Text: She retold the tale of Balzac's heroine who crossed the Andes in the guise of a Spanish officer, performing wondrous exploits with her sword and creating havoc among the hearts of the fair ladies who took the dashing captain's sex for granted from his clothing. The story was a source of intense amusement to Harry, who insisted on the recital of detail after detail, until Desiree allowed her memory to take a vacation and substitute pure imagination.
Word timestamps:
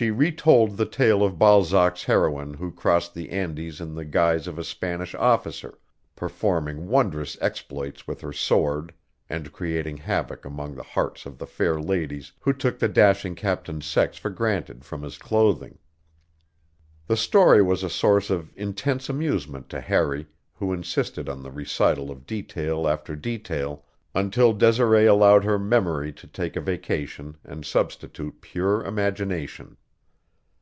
She 0.00 0.10
retold 0.10 0.78
the 0.78 0.86
tale 0.86 1.22
of 1.22 1.38
Balzac's 1.38 2.04
heroine 2.04 2.54
who 2.54 2.72
crossed 2.72 3.12
the 3.12 3.28
Andes 3.28 3.82
in 3.82 3.94
the 3.94 4.06
guise 4.06 4.46
of 4.46 4.58
a 4.58 4.64
Spanish 4.64 5.14
officer, 5.14 5.76
performing 6.16 6.88
wondrous 6.88 7.36
exploits 7.42 8.08
with 8.08 8.22
her 8.22 8.32
sword 8.32 8.94
and 9.28 9.52
creating 9.52 9.98
havoc 9.98 10.46
among 10.46 10.74
the 10.74 10.82
hearts 10.82 11.26
of 11.26 11.36
the 11.36 11.46
fair 11.46 11.78
ladies 11.78 12.32
who 12.40 12.54
took 12.54 12.78
the 12.78 12.88
dashing 12.88 13.34
captain's 13.34 13.84
sex 13.84 14.16
for 14.16 14.30
granted 14.30 14.86
from 14.86 15.02
his 15.02 15.18
clothing. 15.18 15.76
The 17.06 17.16
story 17.18 17.60
was 17.60 17.82
a 17.82 17.90
source 17.90 18.30
of 18.30 18.54
intense 18.56 19.10
amusement 19.10 19.68
to 19.68 19.82
Harry, 19.82 20.26
who 20.54 20.72
insisted 20.72 21.28
on 21.28 21.42
the 21.42 21.50
recital 21.50 22.10
of 22.10 22.24
detail 22.24 22.88
after 22.88 23.14
detail, 23.14 23.84
until 24.14 24.54
Desiree 24.54 25.04
allowed 25.04 25.44
her 25.44 25.58
memory 25.58 26.10
to 26.14 26.26
take 26.26 26.56
a 26.56 26.62
vacation 26.62 27.36
and 27.44 27.66
substitute 27.66 28.40
pure 28.40 28.82
imagination. 28.82 29.76